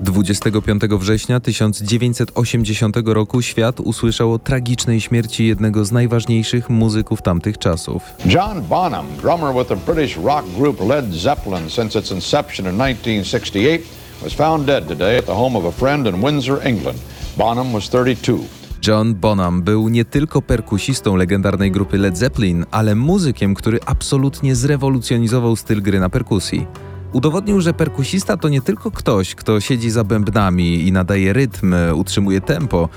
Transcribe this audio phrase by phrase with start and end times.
[0.00, 8.02] 25 września 1980 roku świat usłyszał o tragicznej śmierci jednego z najważniejszych muzyków tamtych czasów.
[8.26, 13.78] John Bonham, drummer with the British rock group Led Zeppelin since its inception in 1968,
[14.22, 16.98] was found dead today at the home of a friend in Windsor, England.
[17.36, 18.38] Bonham was 32.
[18.86, 25.56] John Bonham był nie tylko perkusistą legendarnej grupy Led Zeppelin, ale muzykiem, który absolutnie zrewolucjonizował
[25.56, 26.66] styl gry na perkusji.
[27.12, 32.40] Udowodnił, że perkusista to nie tylko ktoś, kto siedzi za bębnami i nadaje rytm, utrzymuje
[32.40, 32.88] tempo,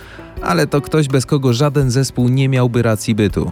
[0.42, 3.52] ale to ktoś, bez kogo żaden zespół nie miałby racji bytu.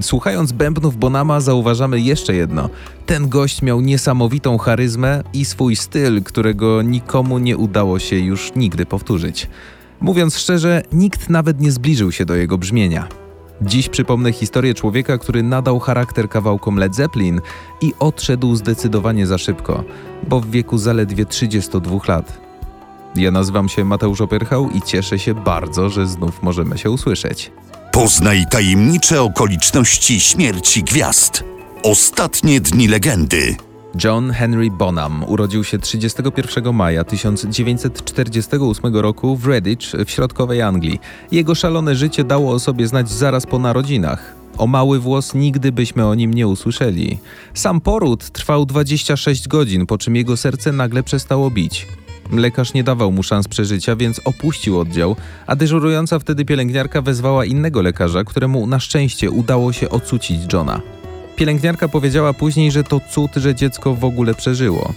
[0.00, 2.68] Słuchając bębnów Bonama zauważamy jeszcze jedno.
[3.06, 8.86] Ten gość miał niesamowitą charyzmę i swój styl, którego nikomu nie udało się już nigdy
[8.86, 9.48] powtórzyć.
[10.00, 13.08] Mówiąc szczerze, nikt nawet nie zbliżył się do jego brzmienia.
[13.62, 17.40] Dziś przypomnę historię człowieka, który nadał charakter kawałkom Led Zeppelin
[17.80, 19.84] i odszedł zdecydowanie za szybko,
[20.28, 22.40] bo w wieku zaledwie 32 lat.
[23.16, 27.52] Ja nazywam się Mateusz Opierchał i cieszę się bardzo, że znów możemy się usłyszeć.
[27.92, 31.44] Poznaj tajemnicze okoliczności śmierci gwiazd.
[31.82, 33.56] Ostatnie dni legendy.
[34.04, 41.00] John Henry Bonham urodził się 31 maja 1948 roku w Redditch w środkowej Anglii.
[41.32, 44.34] Jego szalone życie dało o sobie znać zaraz po narodzinach.
[44.58, 47.18] O mały włos nigdy byśmy o nim nie usłyszeli.
[47.54, 51.86] Sam poród trwał 26 godzin, po czym jego serce nagle przestało bić.
[52.32, 55.16] Lekarz nie dawał mu szans przeżycia, więc opuścił oddział,
[55.46, 60.80] a dyżurująca wtedy pielęgniarka wezwała innego lekarza, któremu na szczęście udało się ocucić Johna.
[61.40, 64.92] Pielęgniarka powiedziała później, że to cud, że dziecko w ogóle przeżyło.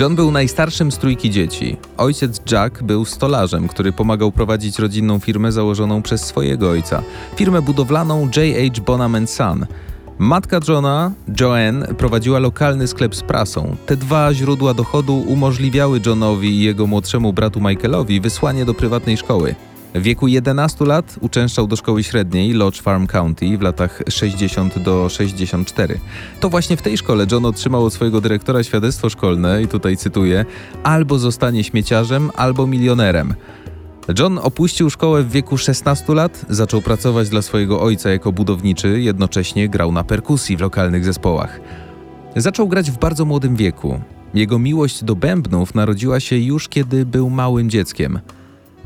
[0.00, 1.76] John był najstarszym z trójki dzieci.
[1.96, 7.02] Ojciec Jack był stolarzem, który pomagał prowadzić rodzinną firmę założoną przez swojego ojca,
[7.36, 8.82] firmę budowlaną J.H.
[8.86, 9.66] Bonham Son.
[10.18, 13.76] Matka Johna, Joanne, prowadziła lokalny sklep z prasą.
[13.86, 19.54] Te dwa źródła dochodu umożliwiały Johnowi i jego młodszemu bratu Michaelowi wysłanie do prywatnej szkoły.
[19.94, 25.08] W wieku 11 lat uczęszczał do szkoły średniej Lodge Farm County w latach 60 do
[25.08, 25.98] 64.
[26.40, 30.44] To właśnie w tej szkole John otrzymał od swojego dyrektora świadectwo szkolne i tutaj cytuję:
[30.82, 33.34] albo zostanie śmieciarzem, albo milionerem.
[34.18, 39.68] John opuścił szkołę w wieku 16 lat, zaczął pracować dla swojego ojca jako budowniczy, jednocześnie
[39.68, 41.60] grał na perkusji w lokalnych zespołach.
[42.36, 44.00] Zaczął grać w bardzo młodym wieku.
[44.34, 48.18] Jego miłość do bębnów narodziła się już kiedy był małym dzieckiem.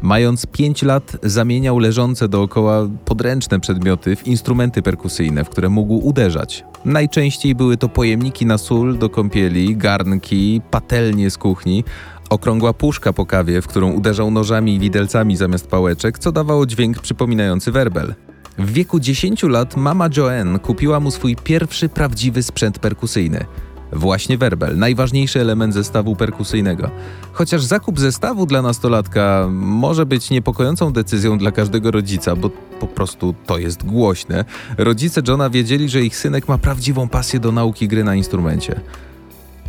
[0.02, 6.64] Mając 5 lat, zamieniał leżące dookoła podręczne przedmioty w instrumenty perkusyjne, w które mógł uderzać.
[6.84, 11.84] Najczęściej były to pojemniki na sól do kąpieli, garnki, patelnie z kuchni,
[12.30, 16.98] okrągła puszka po kawie, w którą uderzał nożami i widelcami zamiast pałeczek, co dawało dźwięk
[16.98, 18.14] przypominający werbel.
[18.58, 23.44] W wieku 10 lat mama Joanne kupiła mu swój pierwszy prawdziwy sprzęt perkusyjny–
[23.92, 26.90] Właśnie werbel, najważniejszy element zestawu perkusyjnego.
[27.32, 32.50] Chociaż zakup zestawu dla nastolatka może być niepokojącą decyzją dla każdego rodzica, bo
[32.80, 34.44] po prostu to jest głośne,
[34.78, 38.80] rodzice Johna wiedzieli, że ich synek ma prawdziwą pasję do nauki gry na instrumencie.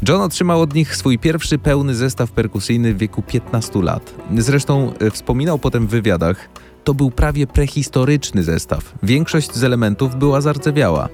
[0.08, 4.14] John otrzymał od nich swój pierwszy pełny zestaw perkusyjny w wieku 15 lat.
[4.38, 6.50] Zresztą e, wspominał potem w wywiadach,
[6.84, 8.94] to był prawie prehistoryczny zestaw.
[9.04, 11.10] Większość z elementów była zardzewiała.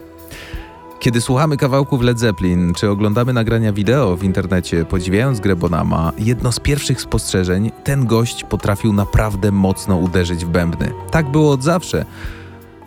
[0.99, 6.51] Kiedy słuchamy kawałków Led Zeppelin, czy oglądamy nagrania wideo w internecie, podziwiając grę Bonama, jedno
[6.51, 10.91] z pierwszych spostrzeżeń, ten gość potrafił naprawdę mocno uderzyć w bębny.
[11.11, 12.05] Tak było od zawsze.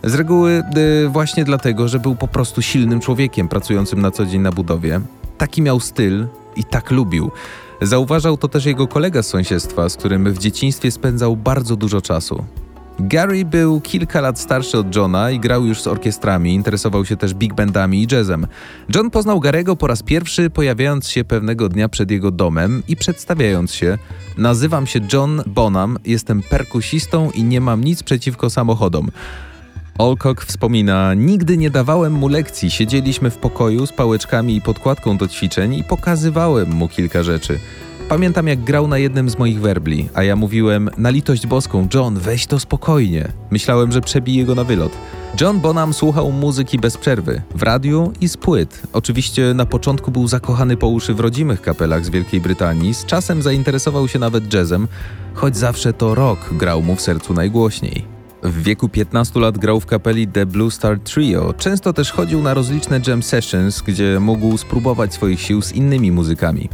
[0.03, 0.63] Z reguły
[1.05, 5.01] y, właśnie dlatego, że był po prostu silnym człowiekiem pracującym na co dzień na budowie.
[5.37, 7.31] Taki miał styl i tak lubił.
[7.81, 12.43] Zauważał to też jego kolega z sąsiedztwa, z którym w dzieciństwie spędzał bardzo dużo czasu.
[12.99, 17.33] Gary był kilka lat starszy od Johna i grał już z orkiestrami, interesował się też
[17.33, 18.47] big bandami i jazzem.
[18.95, 23.73] John poznał Garego po raz pierwszy, pojawiając się pewnego dnia przed jego domem i przedstawiając
[23.73, 23.97] się.
[24.37, 29.11] Nazywam się John Bonham, jestem perkusistą i nie mam nic przeciwko samochodom.
[29.97, 35.27] Olcock wspomina: Nigdy nie dawałem mu lekcji, siedzieliśmy w pokoju z pałeczkami i podkładką do
[35.27, 37.59] ćwiczeń i pokazywałem mu kilka rzeczy.
[38.09, 42.19] Pamiętam jak grał na jednym z moich werbli, a ja mówiłem, na litość boską, John,
[42.19, 43.31] weź to spokojnie.
[43.51, 44.91] Myślałem, że przebije go na wylot.
[45.41, 48.81] John Bonham słuchał muzyki bez przerwy, w radiu i z płyt.
[48.93, 53.41] Oczywiście na początku był zakochany po uszy w rodzimych kapelach z Wielkiej Brytanii, z czasem
[53.41, 54.87] zainteresował się nawet jazzem,
[55.33, 58.05] choć zawsze to rock grał mu w sercu najgłośniej.
[58.43, 61.53] W wieku 15 lat grał w kapeli The Blue Star Trio.
[61.53, 66.69] Często też chodził na rozliczne jam sessions, gdzie mógł spróbować swoich sił z innymi muzykami.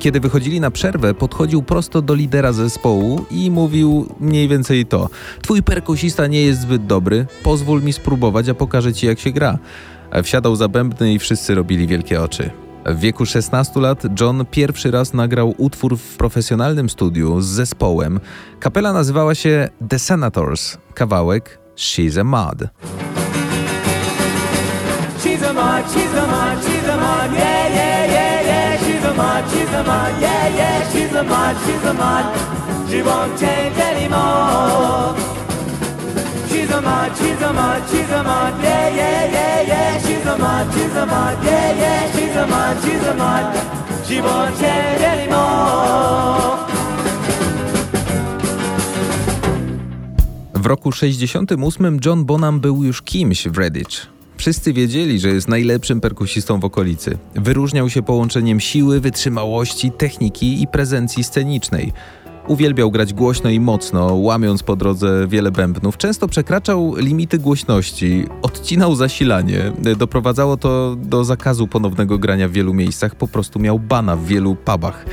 [0.00, 5.08] Kiedy wychodzili na przerwę, podchodził prosto do lidera zespołu i mówił mniej więcej to:
[5.42, 9.58] Twój perkusista nie jest zbyt dobry, pozwól mi spróbować, a pokażę ci jak się gra.
[10.22, 12.50] Wsiadał za bębny i wszyscy robili wielkie oczy.
[12.86, 18.20] W wieku 16 lat John pierwszy raz nagrał utwór w profesjonalnym studiu z zespołem.
[18.60, 22.58] Kapela nazywała się The Senators, kawałek She's a Mod.
[25.18, 27.63] She's a mod, she's a mod, she's a mod, yeah,
[29.16, 30.90] mod, she's a mod, yeah, yeah.
[30.90, 32.26] She's a mod, she's a mod.
[32.90, 35.14] She won't change anymore.
[36.48, 39.98] She's a mod, she's a mod, she's a mod, yeah, yeah, yeah, yeah.
[40.04, 42.12] She's a mod, she's a mod, yeah, yeah.
[42.14, 43.44] She's a mod, she's a mod.
[44.06, 46.64] She won't change anymore.
[50.54, 54.13] W roku 68 John Bonham był już kimś w Redditch.
[54.36, 57.18] Wszyscy wiedzieli, że jest najlepszym perkusistą w okolicy.
[57.34, 61.92] Wyróżniał się połączeniem siły, wytrzymałości, techniki i prezencji scenicznej.
[62.48, 65.96] Uwielbiał grać głośno i mocno, łamiąc po drodze wiele bębnów.
[65.96, 69.72] Często przekraczał limity głośności, odcinał zasilanie.
[69.98, 74.56] Doprowadzało to do zakazu ponownego grania w wielu miejscach, po prostu miał bana w wielu
[74.56, 75.06] pubach.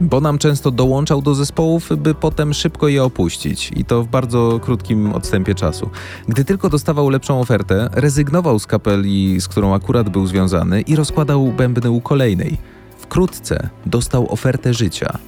[0.00, 5.12] Bonham często dołączał do zespołów, by potem szybko je opuścić i to w bardzo krótkim
[5.12, 5.90] odstępie czasu.
[6.28, 11.52] Gdy tylko dostawał lepszą ofertę, rezygnował z kapeli, z którą akurat był związany i rozkładał
[11.52, 12.58] bębny u kolejnej.
[12.98, 15.18] Wkrótce dostał ofertę życia.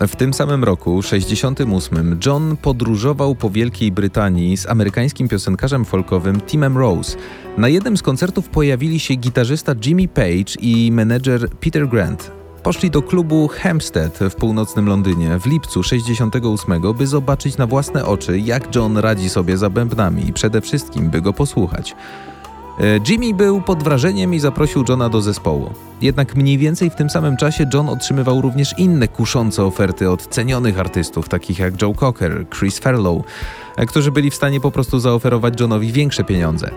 [0.00, 6.78] W tym samym roku, 68, John podróżował po Wielkiej Brytanii z amerykańskim piosenkarzem folkowym Timem
[6.78, 7.16] Rose.
[7.58, 12.43] Na jednym z koncertów pojawili się gitarzysta Jimmy Page i menedżer Peter Grant.
[12.64, 18.38] Poszli do klubu Hampstead w północnym Londynie w lipcu 68, by zobaczyć na własne oczy,
[18.38, 21.96] jak John radzi sobie za bębnami i przede wszystkim, by go posłuchać.
[22.80, 25.70] E, Jimmy był pod wrażeniem i zaprosił Johna do zespołu.
[26.02, 30.78] Jednak mniej więcej w tym samym czasie John otrzymywał również inne kuszące oferty od cenionych
[30.80, 33.22] artystów, takich jak Joe Cocker, Chris Farlow,
[33.76, 36.70] e, którzy byli w stanie po prostu zaoferować Johnowi większe pieniądze.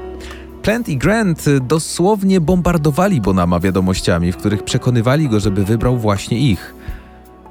[0.68, 6.74] Plant i Grant dosłownie bombardowali Bonama wiadomościami, w których przekonywali go, żeby wybrał właśnie ich.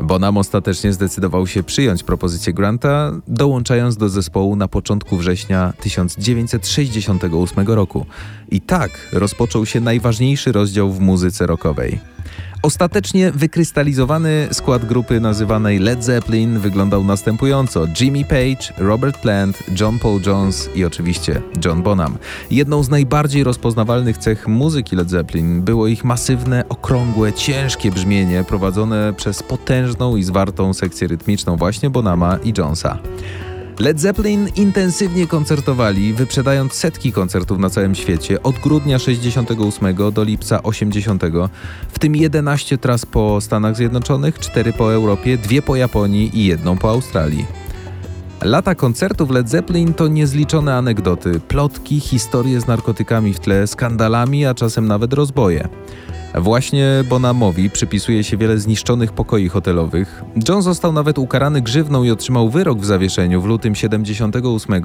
[0.01, 8.07] Bonham ostatecznie zdecydował się przyjąć propozycję Granta, dołączając do zespołu na początku września 1968 roku.
[8.51, 12.01] I tak rozpoczął się najważniejszy rozdział w muzyce rockowej.
[12.63, 20.21] Ostatecznie wykrystalizowany skład grupy nazywanej Led Zeppelin wyglądał następująco: Jimmy Page, Robert Plant, John Paul
[20.27, 22.19] Jones i oczywiście John Bonham.
[22.51, 29.13] Jedną z najbardziej rozpoznawalnych cech muzyki Led Zeppelin było ich masywne, okrągłe, ciężkie brzmienie prowadzone
[29.17, 32.99] przez potężną i zwartą sekcję rytmiczną właśnie Bonhama i Jonesa.
[33.79, 40.63] Led Zeppelin intensywnie koncertowali, wyprzedając setki koncertów na całym świecie od grudnia 68 do lipca
[40.63, 41.23] 80,
[41.89, 46.79] w tym 11 tras po Stanach Zjednoczonych, 4 po Europie, 2 po Japonii i jedną
[46.79, 47.47] po Australii.
[48.43, 54.55] Lata koncertów Led Zeppelin to niezliczone anegdoty, plotki, historie z narkotykami w tle, skandalami, a
[54.55, 55.69] czasem nawet rozboje.
[56.37, 60.23] Właśnie Bonamowi przypisuje się wiele zniszczonych pokoi hotelowych.
[60.49, 64.83] John został nawet ukarany grzywną i otrzymał wyrok w zawieszeniu w lutym 78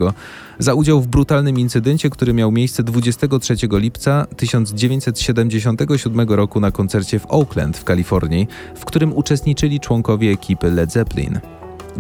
[0.59, 7.25] za udział w brutalnym incydencie, który miał miejsce 23 lipca 1977 roku na koncercie w
[7.30, 11.39] Oakland w Kalifornii, w którym uczestniczyli członkowie ekipy Led Zeppelin.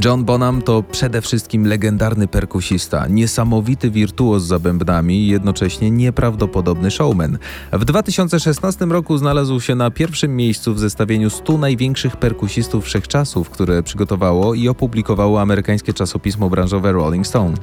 [0.05, 7.37] John Bonham to przede wszystkim legendarny perkusista, niesamowity wirtuoz za bębnami i jednocześnie nieprawdopodobny showman.
[7.73, 13.83] W 2016 roku znalazł się na pierwszym miejscu w zestawieniu 100 największych perkusistów wszechczasów, które
[13.83, 17.57] przygotowało i opublikowało amerykańskie czasopismo branżowe Rolling Stone.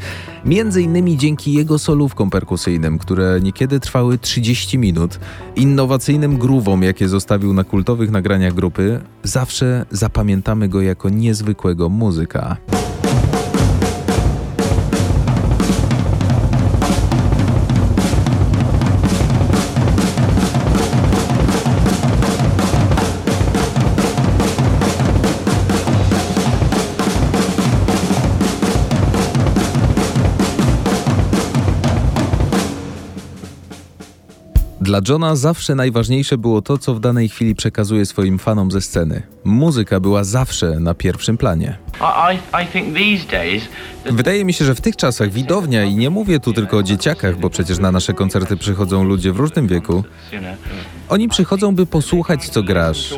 [0.44, 5.20] Między innymi dzięki jego solówkom perkusyjnym, które niekiedy trwały 30 minut,
[5.56, 12.77] innowacyjnym grówom, jakie zostawił na kultowych nagraniach grupy, zawsze zapamiętamy go jako niezwykłego muzyka muzyka.
[34.88, 39.23] Dla Johna zawsze najważniejsze było to, co w danej chwili przekazuje swoim fanom ze sceny.
[39.45, 41.78] Muzyka była zawsze na pierwszym planie.
[44.04, 47.38] Wydaje mi się, że w tych czasach widownia, i nie mówię tu tylko o dzieciakach,
[47.38, 50.04] bo przecież na nasze koncerty przychodzą ludzie w różnym wieku,
[51.09, 53.14] oni przychodzą, by posłuchać, co grasz,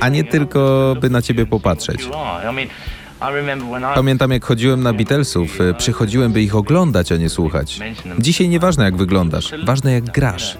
[0.00, 2.08] a nie tylko, by na ciebie popatrzeć.
[3.94, 7.80] Pamiętam, jak chodziłem na Beatlesów, e, przychodziłem, by ich oglądać, a nie słuchać.
[8.18, 10.58] Dzisiaj nieważne, jak wyglądasz, ważne, jak grasz.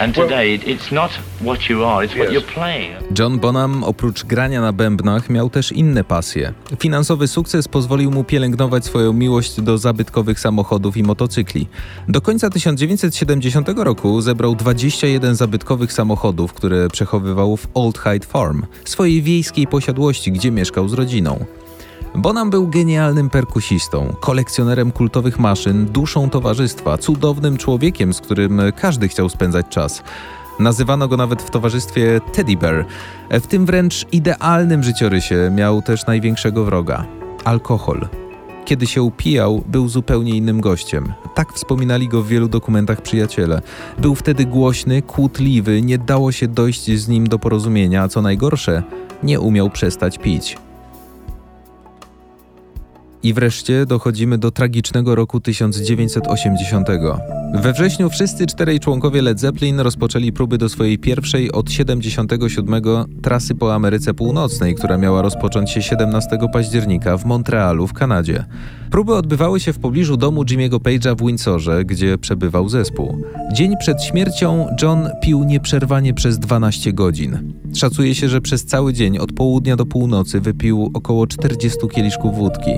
[0.00, 2.42] And today, it- it's not what you are; it's what Yes.
[2.42, 3.18] you're playing.
[3.18, 6.52] John Bonham oprócz grania na bębnach miał też inne pasje.
[6.80, 11.66] Finansowy sukces pozwolił mu pielęgnować swoją miłość do zabytkowych samochodów i motocykli.
[12.08, 19.22] Do końca 1970 roku zebrał 21 zabytkowych samochodów, które przechowywał w Old Hyde Farm, swojej
[19.22, 21.44] wiejskiej posiadłości, gdzie mieszkał z rodziną.
[22.14, 29.28] Bonham był genialnym perkusistą, kolekcjonerem kultowych maszyn, duszą towarzystwa, cudownym człowiekiem, z którym każdy chciał
[29.28, 30.02] spędzać czas.
[30.58, 32.86] Nazywano go nawet w towarzystwie Teddy Bear.
[33.30, 37.04] W tym wręcz idealnym życiorysie miał też największego wroga
[37.44, 38.08] alkohol.
[38.64, 41.12] Kiedy się upijał, był zupełnie innym gościem.
[41.34, 43.62] Tak wspominali go w wielu dokumentach przyjaciele.
[43.98, 48.82] Był wtedy głośny, kłótliwy, nie dało się dojść z nim do porozumienia, a co najgorsze,
[49.22, 50.56] nie umiał przestać pić.
[53.24, 56.88] I wreszcie dochodzimy do tragicznego roku 1980.
[57.54, 62.82] We wrześniu wszyscy czterej członkowie Led Zeppelin rozpoczęli próby do swojej pierwszej od 77
[63.22, 68.44] trasy po Ameryce Północnej, która miała rozpocząć się 17 października w Montrealu w Kanadzie.
[68.90, 73.24] Próby odbywały się w pobliżu domu Jimmy'ego Page'a w Windsorze, gdzie przebywał zespół.
[73.52, 77.54] Dzień przed śmiercią John pił nieprzerwanie przez 12 godzin.
[77.74, 82.70] Szacuje się, że przez cały dzień od południa do północy wypił około 40 kieliszków wódki.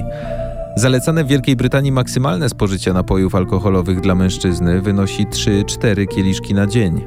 [0.78, 7.04] Zalecane w Wielkiej Brytanii maksymalne spożycie napojów alkoholowych dla mężczyzny wynosi 3-4 kieliszki na dzień.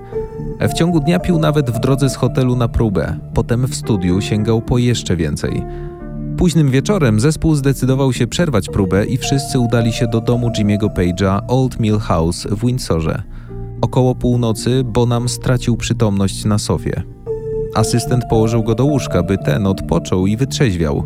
[0.70, 4.62] W ciągu dnia pił nawet w drodze z hotelu na próbę, potem w studiu sięgał
[4.62, 5.64] po jeszcze więcej.
[6.38, 11.40] Późnym wieczorem zespół zdecydował się przerwać próbę i wszyscy udali się do domu Jimmy'ego Page'a
[11.48, 13.24] Old Mill House w Windsorze.
[13.82, 17.04] Około północy Bonham stracił przytomność na sofie.
[17.76, 21.04] Asystent położył go do łóżka, by ten odpoczął i wytrzeźwiał.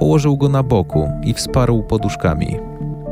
[0.00, 2.56] Położył go na boku i wsparł poduszkami.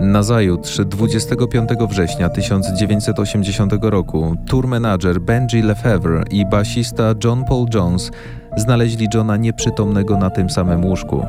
[0.00, 8.11] Nazajutrz, 25 września 1980 roku, tour manager Benji Lefevre i basista John Paul Jones
[8.57, 11.26] znaleźli Johna nieprzytomnego na tym samym łóżku.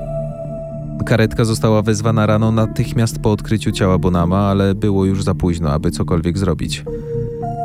[1.06, 5.92] Karetka została wezwana rano natychmiast po odkryciu ciała Bonama, ale było już za późno, aby
[5.92, 6.84] cokolwiek zrobić.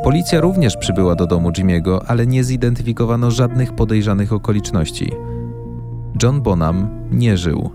[0.05, 5.13] Policja również przybyła do domu Jimmy'ego, ale nie zidentyfikowano żadnych podejrzanych okoliczności.
[6.23, 7.71] John Bonham nie żył.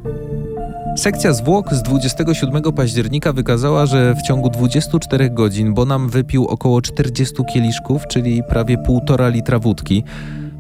[0.98, 7.36] Sekcja zwłok z 27 października wykazała, że w ciągu 24 godzin Bonham wypił około 40
[7.54, 10.04] kieliszków, czyli prawie 1,5 litra wódki,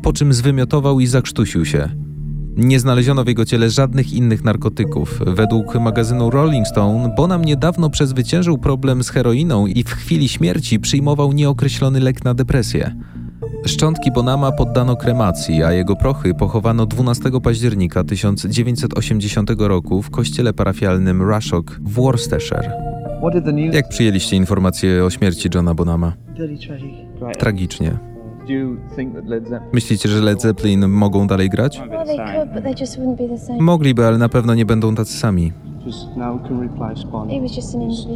[0.02, 1.90] po czym zwymiotował i zakrztusił się.
[2.56, 5.20] Nie znaleziono w jego ciele żadnych innych narkotyków.
[5.28, 11.34] Według magazynu Rolling Stone, Bonham niedawno przezwyciężył problem z heroiną i w chwili śmierci przyjmował
[11.34, 12.96] nieokreślony lek na depresję.
[13.66, 21.22] Szczątki Bonama poddano kremacji, a jego prochy pochowano 12 października 1980 roku w kościele parafialnym
[21.22, 22.72] Rushock w Worcestershire.
[23.72, 26.14] Jak przyjęliście informację o śmierci Johna Bonama?
[27.40, 27.98] Tragicznie.
[29.74, 31.82] Myślicie, że Led Zeppelin mogą dalej grać?
[33.60, 35.54] Mogliby, ale na pewno nie będą tacy sami.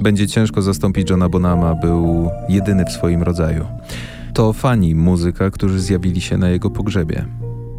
[0.01, 3.65] Będzie ciężko zastąpić Johna Bonama, był jedyny w swoim rodzaju.
[4.33, 7.25] To fani muzyka, którzy zjawili się na jego pogrzebie.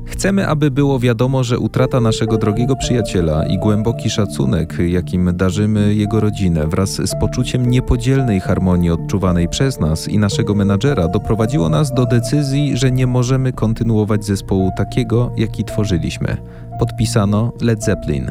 [0.06, 6.20] Chcemy, aby było wiadomo, że utrata naszego drogiego przyjaciela i głęboki szacunek, jakim darzymy jego
[6.20, 12.06] rodzinę, wraz z poczuciem niepodzielnej harmonii odczuwanej przez nas i naszego menadżera, doprowadziło nas do
[12.06, 16.36] decyzji, że nie możemy kontynuować zespołu takiego, jaki tworzyliśmy.
[16.78, 18.30] Podpisano Led Zeppelin.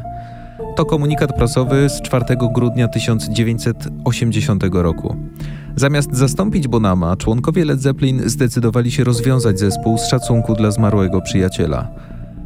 [0.76, 5.16] To komunikat prasowy z 4 grudnia 1980 roku.
[5.76, 11.88] Zamiast zastąpić Bonama, członkowie Led Zeppelin zdecydowali się rozwiązać zespół z szacunku dla zmarłego przyjaciela.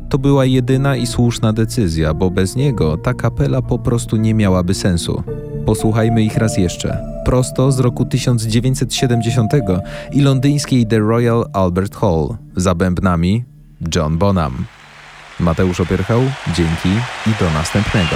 [0.09, 4.73] To była jedyna i słuszna decyzja, bo bez niego ta kapela po prostu nie miałaby
[4.73, 5.23] sensu.
[5.65, 6.97] Posłuchajmy ich raz jeszcze.
[7.25, 9.51] Prosto z roku 1970
[10.11, 12.27] i londyńskiej The Royal Albert Hall.
[12.55, 13.43] Za bębnami
[13.95, 14.65] John Bonham.
[15.39, 16.21] Mateusz Opierchał,
[16.55, 16.89] dzięki
[17.27, 18.15] i do następnego.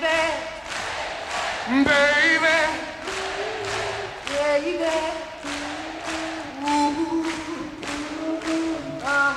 [0.00, 2.56] baby, baby,
[4.28, 4.94] baby.
[6.62, 7.24] Ooh,
[9.04, 9.28] oh,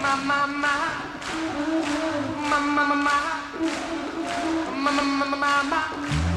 [0.00, 0.98] my, my, my.
[2.48, 3.14] Ma ma ma ma
[4.82, 6.27] ma ma ma ma ma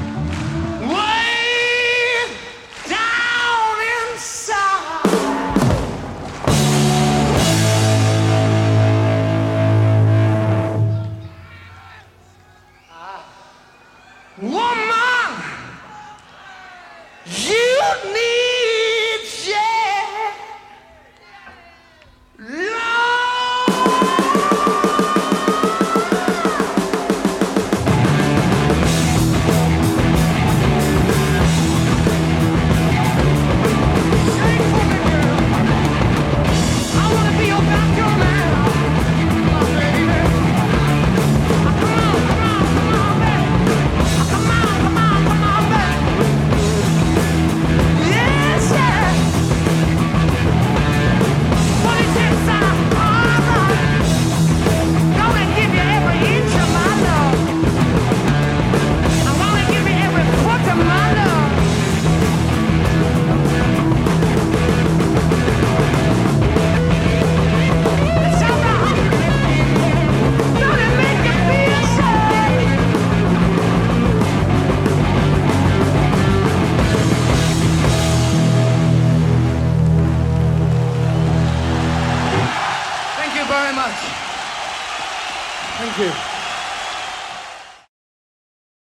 [14.40, 15.42] Woman,
[17.26, 17.80] you
[18.14, 18.41] need.